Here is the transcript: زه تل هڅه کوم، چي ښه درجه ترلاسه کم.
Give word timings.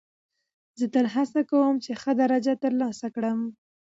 زه 0.79 0.85
تل 0.93 1.05
هڅه 1.15 1.41
کوم، 1.49 1.75
چي 1.83 1.91
ښه 2.01 2.11
درجه 2.21 2.53
ترلاسه 2.63 3.07
کم. 3.15 3.39